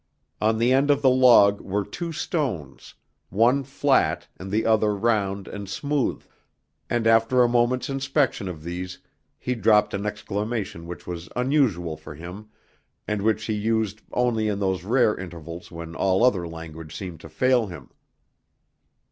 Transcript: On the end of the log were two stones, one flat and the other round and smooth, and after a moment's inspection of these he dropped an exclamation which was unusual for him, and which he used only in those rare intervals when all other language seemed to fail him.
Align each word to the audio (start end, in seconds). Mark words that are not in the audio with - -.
On 0.41 0.57
the 0.57 0.73
end 0.73 0.89
of 0.89 1.03
the 1.03 1.11
log 1.11 1.61
were 1.61 1.85
two 1.85 2.11
stones, 2.11 2.95
one 3.29 3.63
flat 3.63 4.27
and 4.39 4.49
the 4.49 4.65
other 4.65 4.95
round 4.95 5.47
and 5.47 5.69
smooth, 5.69 6.23
and 6.89 7.05
after 7.05 7.43
a 7.43 7.47
moment's 7.47 7.87
inspection 7.87 8.47
of 8.47 8.63
these 8.63 8.97
he 9.37 9.53
dropped 9.53 9.93
an 9.93 10.07
exclamation 10.07 10.87
which 10.87 11.05
was 11.05 11.29
unusual 11.35 11.97
for 11.97 12.15
him, 12.15 12.49
and 13.07 13.21
which 13.21 13.45
he 13.45 13.53
used 13.53 14.01
only 14.11 14.47
in 14.47 14.57
those 14.57 14.83
rare 14.83 15.15
intervals 15.15 15.71
when 15.71 15.93
all 15.93 16.23
other 16.23 16.47
language 16.47 16.95
seemed 16.95 17.19
to 17.19 17.29
fail 17.29 17.67
him. 17.67 17.91